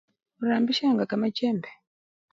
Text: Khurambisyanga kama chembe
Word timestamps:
Khurambisyanga 0.37 1.03
kama 1.07 1.27
chembe 1.37 1.69